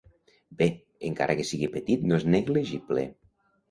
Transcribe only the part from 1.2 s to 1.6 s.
que